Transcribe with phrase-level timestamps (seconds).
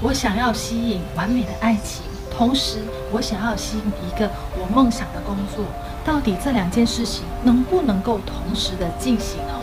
[0.00, 2.78] 我想要吸引完美的爱情，同时
[3.10, 5.64] 我想要吸引一个我梦想的工作，
[6.04, 9.54] 到底这两件事情能不能够同时的进行呢？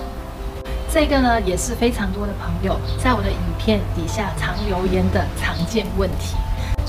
[0.91, 6.35] 这个呢也是非常多的朋友在我的影片底下常留言的常见问题。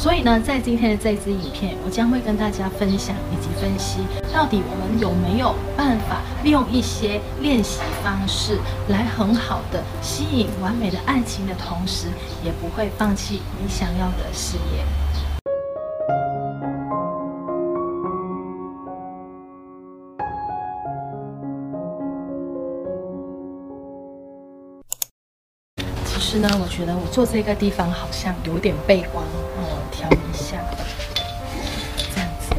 [0.07, 3.99] 所以呢，在今天的这支影片，我将会跟大家分享以及分析，
[4.33, 8.57] 到底我们有没有办法利用一些练习方式，
[8.87, 12.07] 来很好的吸引完美的爱情的同时，
[12.45, 14.85] 也不会放弃你想要的事业。
[26.17, 29.23] 可是呢，我觉得我坐这个地方好像有点背光。
[29.59, 30.57] 我调一下，
[32.15, 32.55] 这样子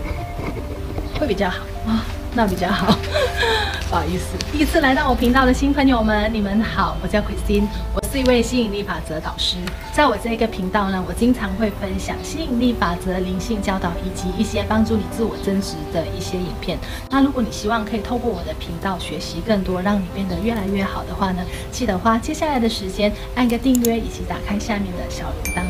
[1.20, 2.06] 会比较好啊，
[2.38, 2.96] 那比较好。
[3.90, 9.56] 不好意思，第一次来到我频道的新朋友们，你们好，我叫 Christine，我是一位吸引力法则导师。
[9.92, 16.78] 在我这个频道呢，我经常会分享吸引力法则、灵性教导以及一些帮助你自我增值的一些影片。
[17.10, 25.64] 那如果你希望可以透过我的频道学习更多，让你变得越来越好的话呢，记得花接下来的时间按个订阅，以及打开下面的小铃铛。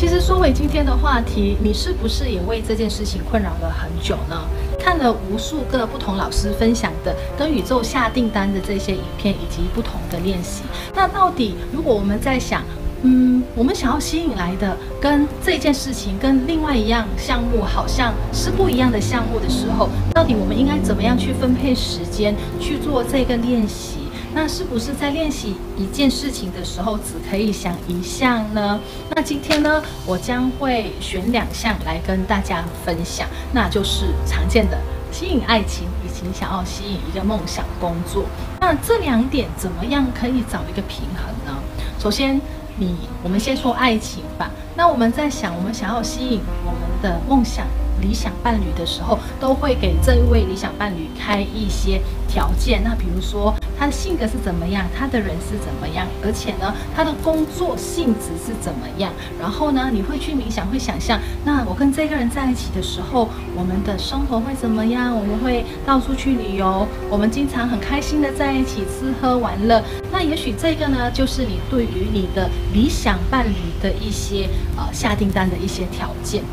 [0.00, 4.48] 其实说回今天的话题，你是不是也为这件事情困扰了很久呢？
[4.78, 10.62] 看了无数个不同老师分享的跟宇宙下订单的这些影片，以及不同的练习，
[10.94, 12.62] 那到底如果我们在想，
[13.02, 23.99] 嗯，我们想要吸引来的跟这件事情跟另外一样项目好像是不一样的项目的时候，到底我们应该怎么样去分配时间去做这个练习？
[24.32, 28.78] 那是不是在练习一件事情的时候，只可以想一项呢？
[29.10, 34.78] 那今天呢，我将会选两项来跟大家分享，那就是常见的
[35.10, 38.24] 吸引爱情，以及想要吸引一个梦想工作。
[38.60, 41.60] 那这两点怎么样可以找一个平衡呢？
[41.98, 42.40] 首先，
[42.78, 44.50] 你我们先说爱情吧。
[44.76, 47.66] 那我们在想，我们想要吸引我们的梦想。
[48.00, 52.82] 理想伴侣的时候，都会给这一位理想伴侣开一些条件。
[52.82, 59.10] 那比如说，他的性格是怎么样，他的人是怎么样，而且呢，他的工作性质是怎么样。
[59.40, 65.16] 然后呢，你会去冥想，会想象，那我跟这个人在一起的时候，我们的生活会怎么样？
[65.16, 69.82] 我们会到处去旅游，我们经常很开心的在一起吃喝玩乐。
[70.12, 76.44] 那也许这个呢，就是你对于你的理想伴侣的一些呃下订单的一些条件。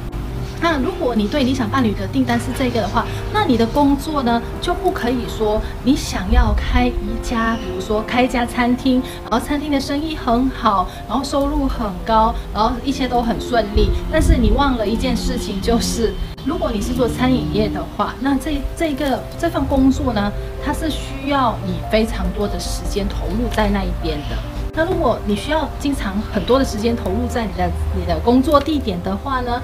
[0.62, 13.90] 那如果你对理想伴侣的订单是这个的话，那你的工作呢，就不可以说你想要开一家，比如说开一家餐厅，然后餐厅的生意很好，然后收入很高，然后一切都很顺利。
[14.12, 16.13] 但是你忘了一件事情，就是
[16.44, 20.31] 如果你是做餐饮业的话，那这这个这份工作呢，
[20.66, 24.35] 它是需要你非常多的时间投入在那一边的。
[24.74, 27.68] 那如果你需要经常很多的时间投入在你的
[28.00, 29.59] 你的工作地点的话呢，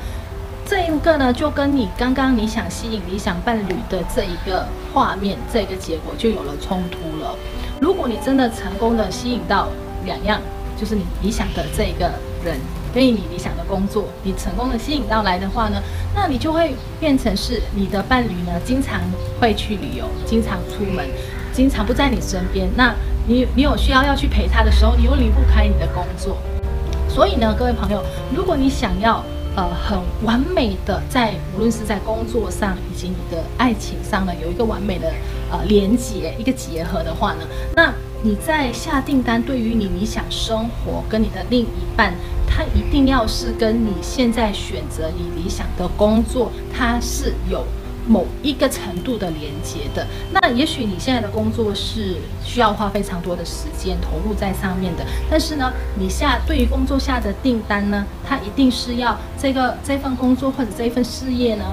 [0.66, 7.36] 这一个呢，就跟你刚刚你想吸引理想伴侣的这一个画面，这个结果就有了冲突了。
[7.82, 9.68] 如果你真的成功的吸引到
[10.06, 10.40] 两样，
[10.80, 12.10] 就是你理想的这一个
[12.46, 12.58] 人
[12.94, 15.82] 跟你理想的工作，你成功的吸引到来的话呢，
[16.16, 19.02] 那你就会变成是你的伴侣呢，经常
[19.40, 21.06] 会去旅游，经常出门，
[21.52, 22.70] 经常不在你身边。
[22.76, 22.96] 那
[23.28, 26.38] 你你有需要要去陪他的时候，你又离不开你的工作。
[27.10, 28.02] 所以呢，各位朋友，
[28.34, 29.24] 如果你想要
[29.56, 35.14] 呃，很完美的在无论是在工作上以及你的爱情上呢，有一个完美的
[35.52, 37.42] 呃连接，一个结合的话呢，
[37.76, 37.94] 那
[38.24, 42.16] 你在下订单对于你理想生活跟你的另一半，
[42.48, 47.64] 他一定要是跟你现在选择你理想的工作，他是有。
[48.08, 61.64] 某一个程度的连接的，那也许你现在的工作是需要花非常多的时间投入在上面的，但是呢，你下对于工作下的订单呢，它一定是要这个这份工作或者这一份事业呢，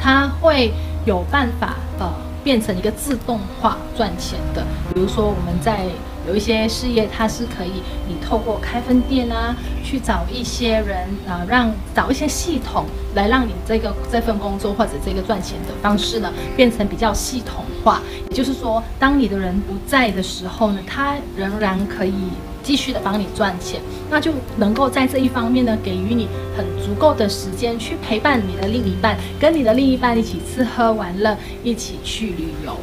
[0.00, 0.72] 它会
[1.04, 2.12] 有办法呃
[2.42, 5.86] 变成一个自动化赚钱的，比如说我们在。
[6.26, 9.54] 有一些事业，它是可以你透过开分店啊，
[9.84, 18.00] 去找一些人啊，让找一些系统来让你这个这份工作或者这个赚钱的方式呢，变成比较系统化。
[18.30, 22.14] 也就是说，当你的人不在的时候呢，他仍然可以
[22.62, 26.26] 继续的帮你赚钱，那就能够在这一方面呢，给予你
[26.56, 32.74] 很足够的时间去陪伴你的另一半，跟你的另一半一起吃喝玩乐，一起去旅游。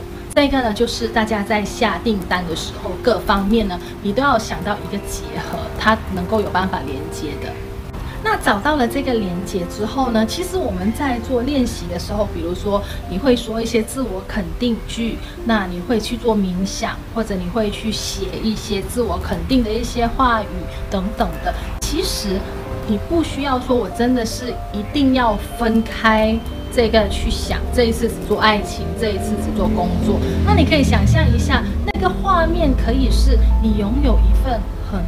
[0.42, 7.54] 这个呢，就是大家在下订单的时候，各方面呢，你都要想到一个结合，它能够有办法连接的。
[8.24, 20.48] 那找到了这个连接之后呢，其实我们在做练习的时候，比如说你会说一些自我肯定句，那你会去做冥想，或者你会去写一些自我肯定的一些话语
[20.90, 21.54] 等等的。
[21.82, 22.40] 其实
[22.88, 26.38] 你不需要说，我真的是一定要分开
[26.74, 30.20] 这个去想，这一次只做爱情，这一次只做工作。
[30.46, 34.60] 那你可以想象一下，那个画面可以是你拥有一份
[34.92, 35.02] 很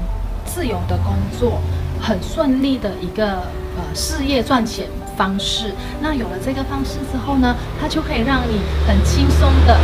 [0.46, 1.60] 自由的工作，
[2.02, 4.88] 很顺利的一个呃事业赚钱
[5.18, 5.74] 方式。
[6.02, 9.78] 那有了这个方式之后呢，它就可以让你很轻松的。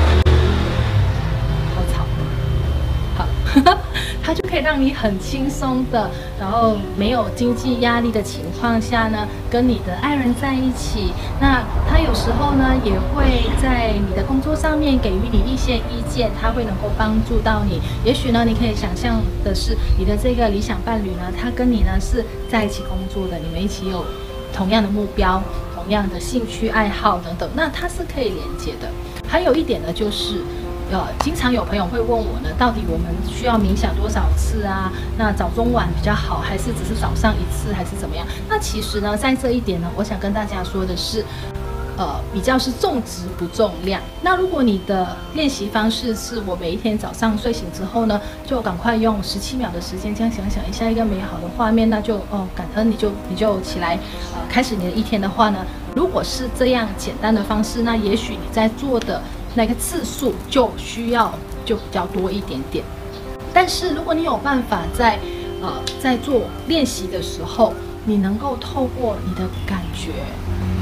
[4.30, 6.08] 它就可以让你很轻松的，
[6.40, 11.12] 然后没有经济压力的情况下呢，跟你的爱人在一起。
[11.42, 17.82] 那他有时候呢，也会在你的工作上面给予你一些意见，他会能够帮助到你。
[18.06, 24.06] 也许呢，你可以想象的是，你的这个理想伴侣呢，他跟你呢是在一起工作的，你们一起有
[24.54, 25.42] 同样的目标、
[25.74, 28.88] 同样的兴趣爱好等等，那他是可以连接的。
[29.28, 30.44] 还有一点呢，就是。
[30.92, 34.92] 呃，经常有朋友会问我呢，到底我们需要冥想多少次啊？
[35.20, 38.26] 那早中晚比较好，还是只是早上一次，还是怎么样？
[38.50, 41.24] 那其实呢，在这一点呢，我想跟大家说的是，
[41.96, 44.02] 呃，比较是重质不重量。
[44.24, 53.94] 那如果你的练习方式是我每一天早上睡醒之后呢，就赶快用十七秒的时间，这样想想一下一个美好的画面，那就哦，感恩你就你就起来，
[54.34, 55.60] 呃，开始你的一天的话呢，
[55.96, 59.22] 如果是这样简单的方式，那也许你在做的。
[59.56, 61.34] 那个次数就需要
[61.66, 62.84] 就比较多一点点，
[63.54, 65.20] 但是如果你有办法在
[65.62, 67.74] 呃在做练习的时候，
[68.06, 70.12] 你能够透过你的感觉，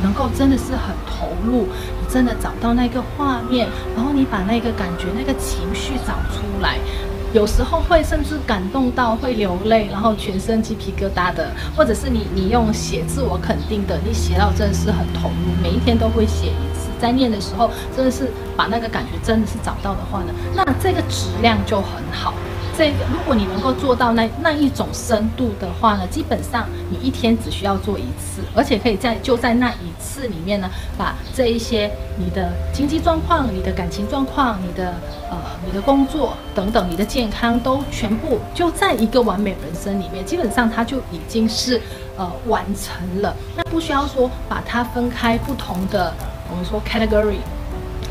[0.03, 1.67] 能够真的是很投入，
[1.99, 6.77] 你真的找到那个画面，然后你把那个感觉、那个情绪找出来。
[7.33, 22.33] 有时候会甚至感动到会流泪，然后全身鸡皮疙瘩的，或者是你你用写自我肯定的，你写到真的是很投入，每一天都会写一，在念的时候真的是把那个感觉真的是找到的话呢，那这个质量就很好。
[22.77, 31.89] 这个如果你能够做到那那一种深度的话呢，基本上你一天只需要做一次，而且可以在就在那一次里面呢，把这一些
[32.19, 34.93] 你的经济状况、你的感情状况、你的
[35.31, 41.81] 呃你的工作等等、你的健康都全部就在一个完美人生里面，基本上它就已经是
[42.15, 43.35] 呃完成了。
[43.55, 46.13] 那不需要说把它分开不同的，
[46.50, 47.55] 我们说 category。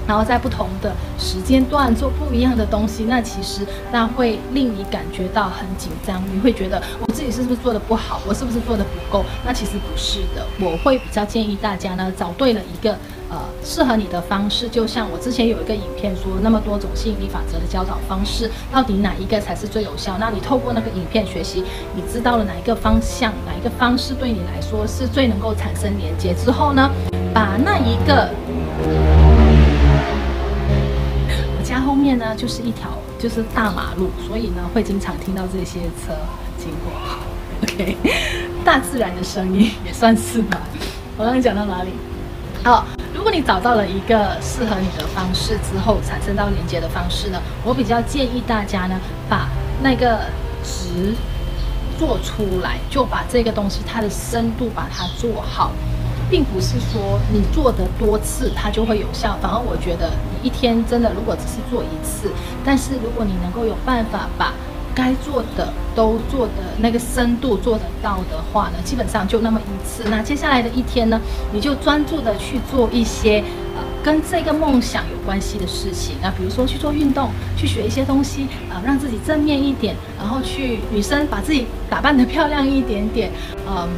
[0.06, 9.24] 然后在不同的时间段做不一样的东西，那其实那会令你感觉到很紧张，你会觉得我自己是不是做的不好，我是不是做的不够？
[9.44, 12.92] 那其实不是的，我会比较建议大家呢，找对了一个
[13.28, 14.68] 呃适合你的方式。
[14.68, 20.16] 就像我之前有一个影片说，那么多种吸引力法则的教导方式，到底哪一个才是最有效？
[20.18, 21.64] 那你透过那个影片学习，
[21.94, 26.90] 你知道了哪一个方向，哪一个方式对你来说是最能够产生连接之后呢，
[27.34, 29.25] 把那一个。
[31.76, 36.16] 家后面呢，就是一条就是大马路，所以呢会经常听到这些车
[36.56, 36.92] 经过。
[37.62, 37.96] OK，
[38.64, 40.58] 大自然的声音也算是吧。
[41.18, 41.90] 我刚刚讲到哪里？
[42.64, 48.98] 好，如果你找到了一个适合你的方式之后，产生到连接的方式呢，我比较建议大家呢，
[49.28, 49.48] 把
[49.82, 50.20] 那个
[50.64, 51.14] 值
[51.98, 55.72] 做出来，就把这个东西它的深度把它做好。
[56.30, 62.30] 并不是说你做的多次它就会有效，反而我觉得你一天真的如果只是做一次，
[62.64, 64.52] 但是如果你能够有办法把
[64.94, 70.04] 该做的都做的那个深度做得到的话呢，基本上就那么一次。
[70.08, 71.20] 那接下来的一天呢，
[71.52, 73.44] 你就专注的去做一些
[73.76, 83.30] 呃跟这个梦想有关系的事情啊，比如说去做运动，去学一些东西啊，让自己正面一点，然后去女生把自己打扮得漂亮一点点，
[83.68, 83.88] 嗯。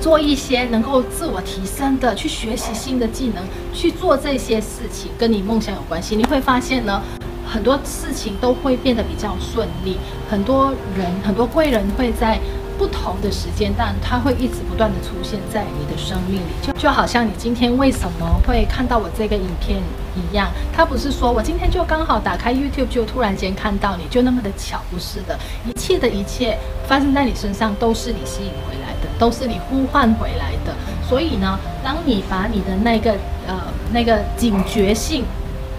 [0.00, 3.42] 做一些能够自我提升的，去学习新的技能，
[3.74, 6.16] 去做这些事情，跟你梦想有关系。
[6.16, 7.02] 你会发现呢，
[7.46, 9.98] 很多事情都会变得比较顺利，
[10.30, 12.38] 很多人，很多贵人会在。
[12.78, 19.82] 不同的时间，但它会一直不断的出现在你的生命里，就就好像你今天为什么会看到我这个影片
[20.14, 25.36] 一样，它不是说我今天就刚好打开 YouTube 就突然间看到你就那么的巧，不是的，
[25.66, 28.87] 一切的一切发生在你身上都是你吸引回来
[29.18, 30.74] 都是你呼唤回来的。
[31.08, 33.12] 所以呢，当你把你的那个
[33.46, 33.54] 呃
[33.92, 35.24] 那个警觉性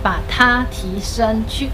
[0.02, 1.70] 把它提升去。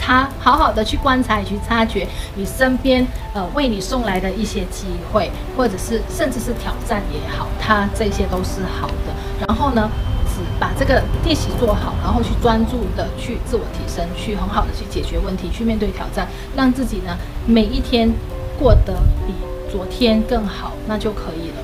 [0.00, 3.04] 他好好的去观察，去察觉你身边
[3.34, 9.12] 呃为你送来的一些机会，或者是甚至是挑战也好，它这些都是好的。
[9.44, 9.90] 然后呢，
[10.28, 18.08] 只把这个练习做好，然后去专注的去自我提升，去很好的去解决问题，去面对挑战，让自己呢每一天
[18.56, 18.94] 过得
[19.26, 19.34] 比
[19.70, 21.56] 昨天更好，那就可以了。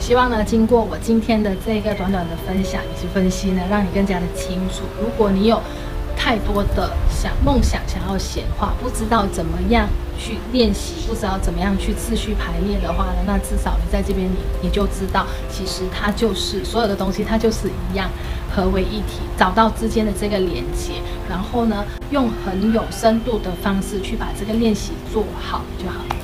[0.00, 4.82] 希望呢，经过我今天的这个短短的分享以及分析呢，让你更加的清楚。
[5.00, 5.60] 如果你有
[6.16, 18.10] 太多的想梦想想要显化，不知道怎么样去练习，不知道怎么样去秩序排列的话呢，那至少你在这边你你就知道，其实它就是所有的东西，它就是一样
[18.54, 20.94] 合为一体，找到之间的这个连接，
[21.30, 26.16] 然后呢，用很有深度的方式去把这个练习做好就好了。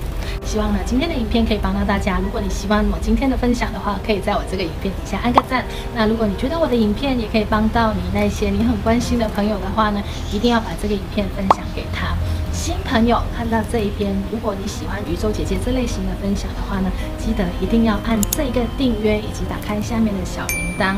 [0.51, 2.19] 希望呢，今天的影片可以帮到大家。
[2.19, 5.65] 如果你喜欢我今天的分享的话，可以在我这个影片底下按个赞。
[5.95, 10.03] 那如果你觉得我的影片也可以帮到你那些你很关心的朋友的话呢，
[10.33, 12.17] 一定要把这个影片分享给他。
[12.51, 20.97] 新朋友看到这一边，如果你喜欢宇宙姐姐这类型的分享的话呢，记得一定要按这个订阅以及打开下面的小铃铛。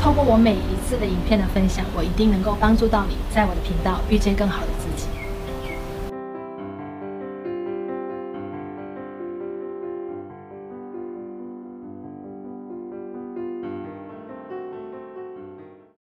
[0.00, 4.81] 透过我每一次的影片的分享，我一定能够帮助到你，在我的频道遇见更好的。